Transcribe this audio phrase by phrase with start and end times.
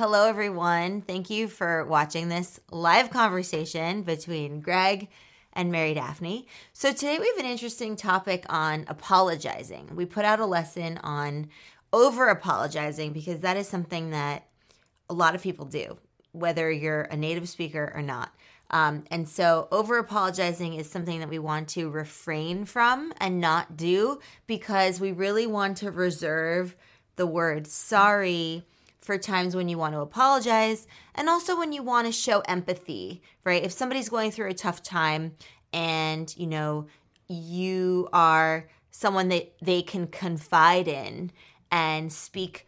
[0.00, 1.02] Hello, everyone.
[1.02, 5.08] Thank you for watching this live conversation between Greg
[5.52, 6.46] and Mary Daphne.
[6.72, 9.94] So, today we have an interesting topic on apologizing.
[9.94, 11.50] We put out a lesson on
[11.92, 14.46] over apologizing because that is something that
[15.10, 15.98] a lot of people do,
[16.32, 18.34] whether you're a native speaker or not.
[18.70, 23.76] Um, and so, over apologizing is something that we want to refrain from and not
[23.76, 26.74] do because we really want to reserve
[27.16, 28.64] the word sorry
[29.00, 33.22] for times when you want to apologize and also when you want to show empathy,
[33.44, 33.64] right?
[33.64, 35.36] If somebody's going through a tough time
[35.72, 36.86] and, you know,
[37.28, 41.30] you are someone that they can confide in
[41.70, 42.66] and speak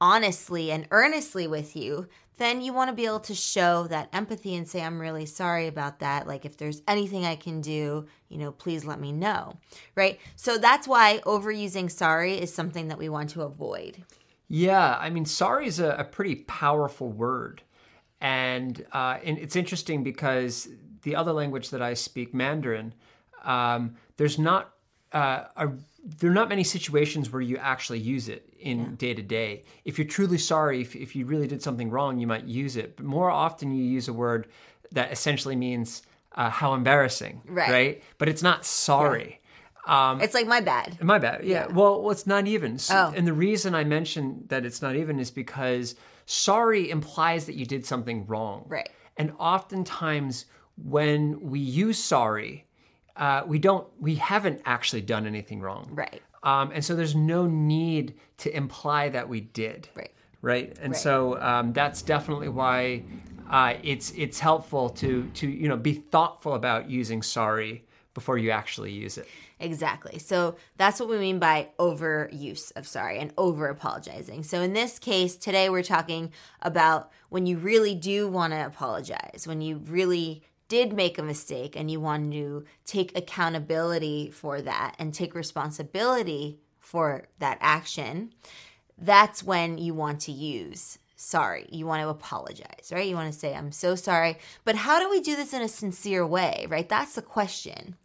[0.00, 2.08] honestly and earnestly with you,
[2.38, 5.66] then you want to be able to show that empathy and say, I'm really sorry
[5.66, 6.26] about that.
[6.26, 9.58] Like, if there's anything I can do, you know, please let me know.
[9.94, 10.18] Right.
[10.36, 14.04] So that's why overusing sorry is something that we want to avoid.
[14.50, 14.98] Yeah.
[15.00, 17.62] I mean, sorry is a, a pretty powerful word.
[18.20, 20.68] And, uh, and it's interesting because
[21.02, 22.92] the other language that I speak, Mandarin,
[23.44, 24.74] um, there's not
[25.12, 25.70] uh, a
[26.18, 29.64] there are not many situations where you actually use it in day to day.
[29.84, 32.96] If you're truly sorry, if, if you really did something wrong, you might use it.
[32.96, 34.48] But more often, you use a word
[34.92, 36.02] that essentially means
[36.36, 37.70] uh, how embarrassing, Right.
[37.70, 38.02] right?
[38.16, 39.39] But it's not sorry.
[39.86, 41.02] Um, It's like my bad.
[41.02, 41.44] my bad.
[41.44, 41.66] Yeah.
[41.66, 41.74] Yeah.
[41.74, 42.74] Well, well, it's not even.
[42.74, 43.12] S- Oh.
[43.16, 45.94] And the reason I mentioned that it's not even is because
[46.26, 48.64] sorry implies that you did something wrong.
[48.68, 48.90] Right.
[49.16, 52.66] And oftentimes, when we use sorry,
[53.16, 53.86] uh, we don't.
[53.98, 55.88] We haven't actually done anything wrong.
[55.92, 56.22] Right.
[56.42, 59.88] Um, and so there's no need to imply that we did.
[59.94, 60.10] Right.
[60.42, 60.76] Right.
[60.80, 61.00] And Right.
[61.00, 63.02] so um, that's definitely why
[63.50, 67.84] uh, it's it's helpful to to you know be thoughtful about using sorry
[68.20, 69.26] before you actually use it.
[69.60, 70.18] Exactly.
[70.18, 74.42] So that's what we mean by overuse of sorry and over apologizing.
[74.42, 79.46] So in this case, today we're talking about when you really do want to apologize,
[79.46, 84.96] when you really did make a mistake and you want to take accountability for that
[84.98, 88.34] and take responsibility for that action,
[88.98, 91.66] that's when you want to use sorry.
[91.70, 93.06] You want to apologize, right?
[93.06, 94.38] You want to say, I'm so sorry.
[94.64, 96.88] But how do we do this in a sincere way, right?
[96.88, 97.96] That's the question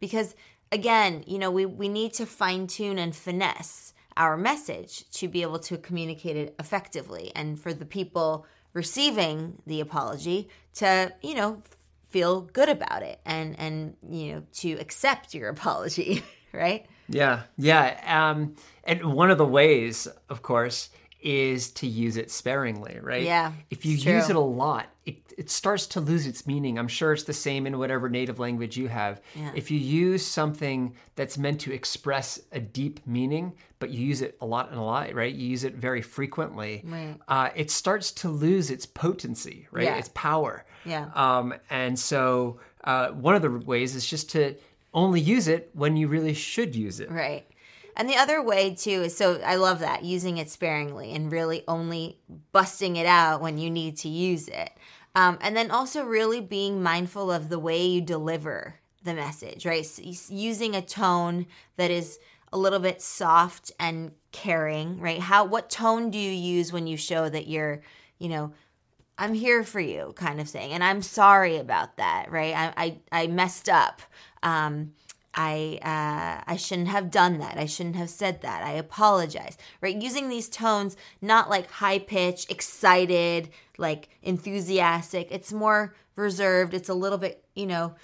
[0.00, 0.34] because
[0.72, 5.42] again you know we, we need to fine tune and finesse our message to be
[5.42, 11.62] able to communicate it effectively and for the people receiving the apology to you know
[12.08, 16.22] feel good about it and and you know to accept your apology
[16.52, 18.00] right Yeah, yeah.
[18.06, 20.90] Um, and one of the ways, of course,
[21.22, 23.22] is to use it sparingly, right?
[23.22, 26.78] Yeah, If you use it a lot, it, it starts to lose its meaning.
[26.78, 29.20] I'm sure it's the same in whatever native language you have.
[29.34, 29.52] Yeah.
[29.54, 34.36] If you use something that's meant to express a deep meaning, but you use it
[34.40, 35.34] a lot and a lot, right?
[35.34, 36.82] You use it very frequently.
[36.84, 37.16] Right.
[37.28, 39.84] Uh, it starts to lose its potency, right?
[39.84, 39.96] Yeah.
[39.96, 40.64] Its power.
[40.84, 41.10] Yeah.
[41.14, 44.56] Um, and so uh, one of the ways is just to
[44.92, 47.10] only use it when you really should use it.
[47.10, 47.46] Right.
[48.00, 51.64] And the other way too is so I love that using it sparingly and really
[51.68, 52.16] only
[52.50, 54.70] busting it out when you need to use it.
[55.14, 59.82] Um, and then also really being mindful of the way you deliver the message, right?
[59.84, 61.44] S- s- using a tone
[61.76, 62.18] that is
[62.54, 65.20] a little bit soft and caring, right?
[65.20, 67.82] How what tone do you use when you show that you're,
[68.18, 68.54] you know,
[69.18, 70.72] I'm here for you kind of thing.
[70.72, 72.54] And I'm sorry about that, right?
[72.56, 72.72] I
[73.12, 74.00] I, I messed up.
[74.42, 74.92] Um
[75.34, 77.56] I uh, I shouldn't have done that.
[77.56, 78.64] I shouldn't have said that.
[78.64, 79.56] I apologize.
[79.80, 79.94] Right?
[80.00, 85.28] Using these tones, not like high pitch, excited, like enthusiastic.
[85.30, 86.74] It's more reserved.
[86.74, 87.94] It's a little bit, you know,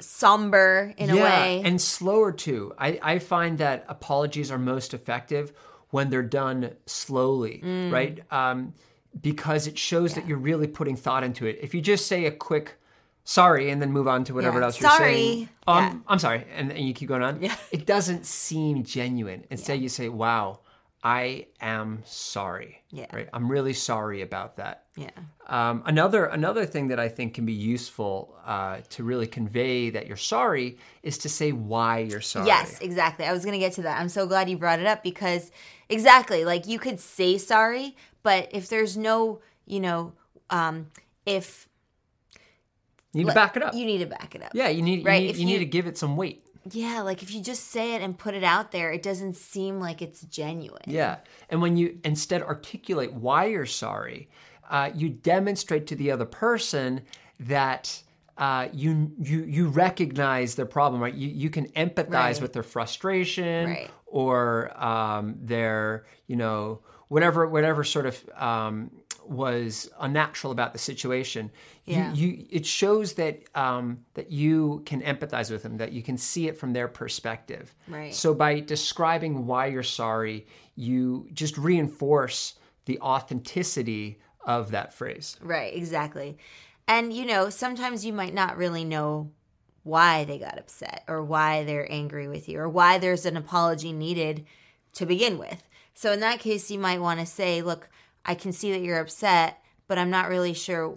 [0.00, 1.62] somber in a way.
[1.64, 2.74] and slower too.
[2.78, 5.52] I, I find that apologies are most effective
[5.90, 7.90] when they're done slowly, Mm.
[7.92, 8.20] right?
[8.30, 8.74] Um,
[9.20, 11.58] because it shows that you're really putting thought into it.
[11.62, 12.76] If you just say a quick
[13.28, 14.64] sorry and then move on to whatever Yeah.
[14.66, 15.12] else you're Sorry.
[15.14, 15.98] saying, I'm, Yeah.
[16.08, 17.54] I'm sorry, and, and you keep going on, Yeah.
[17.70, 19.44] it doesn't seem genuine.
[19.50, 20.60] Instead, you say, wow,
[21.04, 22.82] I am sorry.
[22.90, 23.06] Yeah.
[23.14, 23.28] Right?
[23.34, 24.84] I'm really sorry about that.
[24.96, 25.10] yeah.
[25.46, 30.06] Um, another another thing that I think can be useful uh, to really convey that
[30.06, 32.46] you're sorry is to say why you're sorry.
[32.46, 33.24] Yes, exactly.
[33.26, 34.00] I was going to get to that.
[34.00, 35.50] I'm so glad you brought it up because
[35.88, 40.12] exactly, like you could say sorry, but if there's no, you know,
[40.50, 40.88] um
[41.26, 41.67] if
[43.18, 43.74] you need to back it up.
[43.74, 44.50] you need to back it up.
[44.54, 46.44] yeah, you need Right, you, need, you need to give it some weight.
[46.70, 49.80] Yeah, like if you just say it and put it out there, it doesn't seem
[49.80, 50.82] like it's genuine.
[50.86, 51.16] Yeah,
[51.48, 54.28] and when you instead articulate why you're sorry,
[54.68, 57.02] uh, you demonstrate to the other person
[57.40, 58.02] that.
[58.36, 61.12] Uh, you you you recognize their problem, right?
[61.14, 62.40] You you can empathize Right.
[62.40, 63.90] with their frustration Right.
[64.06, 68.92] or um, their you know whatever whatever sort of um,
[69.28, 71.50] was unnatural about the situation.
[71.84, 72.12] Yeah.
[72.12, 76.16] You, you it shows that um, that you can empathize with them, that you can
[76.16, 77.74] see it from their perspective.
[77.86, 78.14] Right.
[78.14, 80.46] So by describing why you're sorry,
[80.76, 82.54] you just reinforce
[82.86, 85.36] the authenticity of that phrase.
[85.42, 86.38] Right, exactly.
[86.86, 89.30] And you know, sometimes you might not really know
[89.82, 93.92] why they got upset or why they're angry with you or why there's an apology
[93.92, 94.46] needed
[94.94, 95.62] to begin with.
[95.94, 97.88] So in that case, you might want to say, "Look,
[98.28, 100.96] I can see that you're upset, but I'm not really sure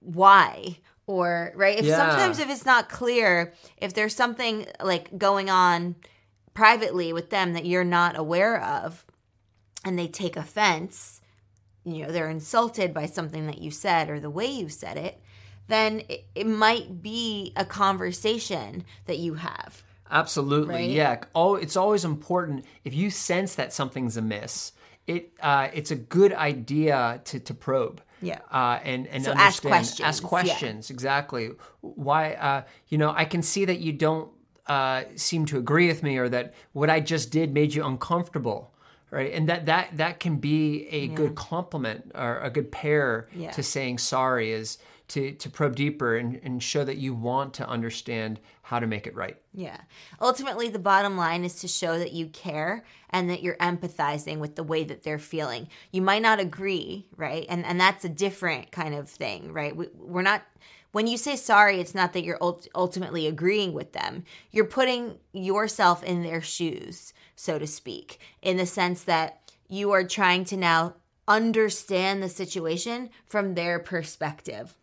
[0.00, 1.96] why." Or right, if Yeah.
[1.96, 5.96] sometimes if it's not clear, if there's something like going on
[6.54, 9.04] privately with them that you're not aware of
[9.84, 11.20] and they take offense,
[11.84, 15.20] you know they're insulted by something that you said or the way you said it
[15.68, 20.90] then it, it might be a conversation that you have Absolutely, Right?
[20.90, 21.20] yeah.
[21.34, 24.72] Oh, it's always important if you sense that something's amiss.
[25.08, 28.00] It uh, it's a good idea to to probe.
[28.20, 28.40] Yeah.
[28.52, 30.28] Uh, and and So ask questions, Ask yeah.
[30.28, 31.50] questions exactly.
[31.80, 32.34] Why?
[32.34, 34.28] Uh, you know, I can see that you don't
[34.66, 38.74] uh, seem to agree with me, or that what I just did made you uncomfortable.
[39.10, 43.52] Right, and that that that can be a good complement or a good pair Yeah.
[43.52, 44.76] to saying sorry is
[45.08, 49.06] to to probe deeper and, and show that you want to understand how to make
[49.06, 49.38] it right.
[49.54, 49.78] yeah.
[50.20, 54.56] Ultimately the bottom line is to show that you care and that you're empathizing with
[54.56, 55.68] the way that they're feeling.
[55.90, 57.46] You might not agree right?
[57.48, 59.74] And and that's a different kind of thing right?
[59.74, 60.42] We, we're not
[60.92, 64.24] when you say sorry it's not that you're ult- ultimately agreeing with them.
[64.50, 70.04] You're putting yourself in their shoes so to speak in the sense that you are
[70.04, 70.94] trying to now
[71.26, 74.74] understand the situation from their perspective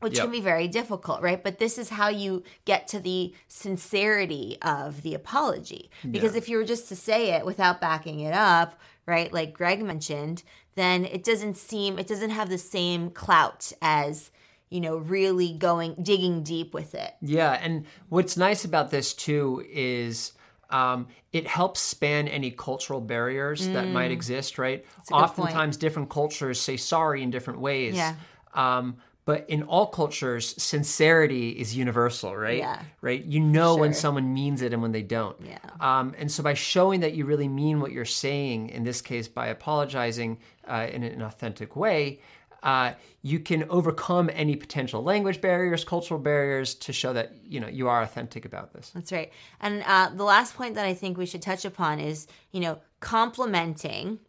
[0.00, 0.24] which Yep.
[0.24, 1.42] can be very difficult, right?
[1.42, 5.90] But this is how you get to the sincerity of the apology.
[6.10, 9.82] Because if you were just to say it without backing it up, right, like Greg
[9.82, 10.42] mentioned,
[10.74, 14.30] then it doesn't seem, it doesn't have the same clout as,
[14.68, 17.14] you know, really going, digging deep with it.
[17.22, 20.32] Yeah, and what's nice about this too is
[20.70, 24.84] um, it helps span any cultural barriers that might exist, right?
[25.10, 25.22] Mm.
[25.22, 27.94] Oftentimes, different cultures say sorry in different ways.
[27.94, 28.14] Yeah.
[28.54, 28.96] Um,
[29.26, 32.58] but in all cultures, sincerity is universal, right?
[32.58, 32.80] Yeah.
[33.00, 33.24] Right.
[33.24, 35.36] You know when someone means it and when they don't.
[35.44, 35.58] Yeah.
[35.80, 39.26] Um, and so by showing that you really mean what you're saying, in this case
[39.26, 42.20] by apologizing uh, in an authentic way,
[42.62, 42.92] uh,
[43.22, 47.88] you can overcome any potential language barriers, cultural barriers, to show that you know you
[47.88, 48.90] are authentic about this.
[48.94, 49.32] That's right.
[49.60, 52.78] And uh, the last point that I think we should touch upon is, you know,
[53.00, 54.20] complementing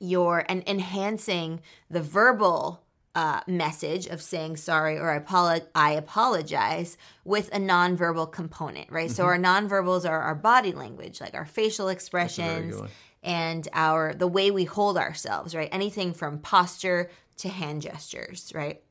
[0.00, 1.60] your and enhancing
[1.90, 2.83] the verbal
[3.14, 9.10] uh, message of saying sorry or I, apolo- I apologize with a nonverbal component, right?
[9.10, 12.74] So our nonverbals are our body language, like our facial expressions
[13.22, 15.68] and our the way we hold ourselves, right?
[15.72, 18.82] Anything from posture to hand gestures, right?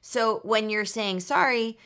[0.00, 1.78] So when you're saying sorry,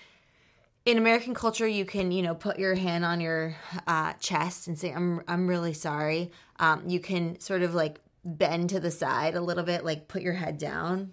[0.86, 3.56] in American culture, you can you know put your hand on your
[3.86, 6.30] uh, chest and say I'm I'm really sorry.
[6.58, 10.22] Um, you can sort of like bend to the side a little bit, like put
[10.22, 11.12] your head down,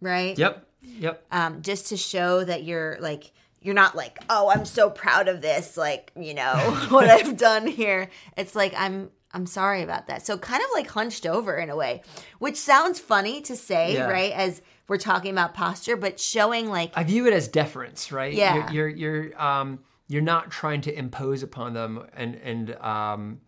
[0.00, 0.36] right?
[0.38, 0.66] Yep.
[0.82, 1.24] Yep.
[1.32, 3.32] Um, just to show that you're like
[3.62, 6.54] you're not like oh I'm so proud of this, like you know
[6.90, 8.10] what I've done here.
[8.36, 10.24] It's like I'm I'm sorry about that.
[10.26, 12.02] So kind of like hunched over in a way,
[12.38, 14.04] which sounds funny to say, Yeah.
[14.08, 14.32] right?
[14.32, 18.32] As we're talking about posture, but showing like I view it as deference, right?
[18.34, 18.70] Yeah.
[18.70, 23.40] You're you're, you're um you're not trying to impose upon them and and um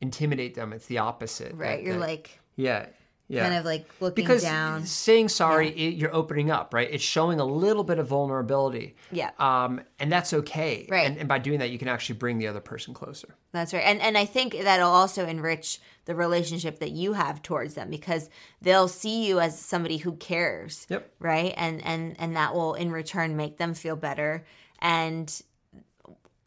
[0.00, 0.72] intimidate them.
[0.72, 1.52] It's the opposite.
[1.54, 2.86] right, That- you're that- like yeah.
[3.26, 3.44] Yeah.
[3.44, 4.84] kind of like looking because down.
[4.84, 6.88] saying sorry, it, you're opening up, right?
[6.90, 8.96] It's showing a little bit of vulnerability.
[9.10, 9.30] Yeah.
[9.38, 10.86] Um, and that's okay.
[10.90, 11.06] Right.
[11.06, 13.34] And, and by doing that, you can actually bring the other person closer.
[13.52, 13.82] That's right.
[13.84, 18.28] And and I think that'll also enrich the relationship that you have towards them because
[18.60, 20.86] they'll see you as somebody who cares.
[20.90, 21.10] Yep.
[21.18, 21.54] Right?
[21.56, 24.44] And and and that will in return make them feel better
[24.80, 25.42] and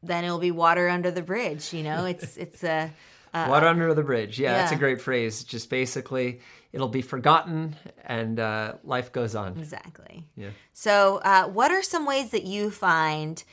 [0.04, 2.06] then it'll be water under the bridge, you know?
[2.18, 2.92] It's it's a
[3.34, 4.40] Water under the bridge.
[4.40, 5.44] Yeah, that's a great phrase.
[5.44, 6.42] Just basically,
[6.72, 9.58] it'll be forgotten and uh, life goes on.
[9.58, 10.26] Exactly.
[10.36, 10.50] Yeah.
[10.74, 13.44] So, uh, what are some ways that you find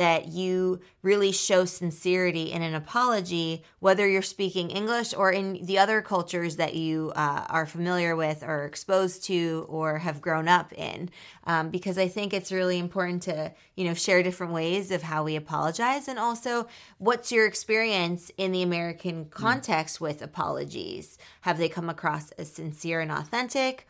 [0.00, 5.78] that you really show sincerity in an apology, whether you're speaking English or in the
[5.78, 10.72] other cultures that you uh, are familiar with or exposed to or have grown up
[10.72, 11.10] in?
[11.44, 15.22] Um, because I think it's really important to, you know, share different ways of how
[15.22, 16.66] we apologize and also
[16.96, 21.18] what's your experience in the American context with apologies?
[21.42, 23.86] Have they come across as sincere and authentic?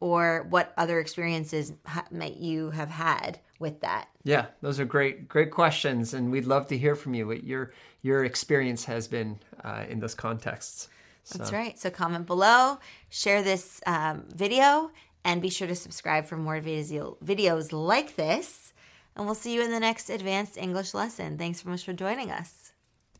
[0.00, 4.08] or what other experiences ha- might you have had with that?
[4.24, 7.72] Yeah, those are great, great questions, and we'd love to hear from you what your
[8.02, 10.88] your experience has been uh, in those contexts.
[11.24, 11.78] So, That's right.
[11.78, 12.78] So comment below,
[13.08, 14.90] share this um, video,
[15.24, 18.72] And be sure to subscribe for more video- videos like this.
[19.14, 21.38] And we'll see you in the next advanced English lesson.
[21.38, 22.72] Thanks so much for joining us.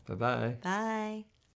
[0.08, 0.56] Bye bye.
[0.62, 1.31] Bye.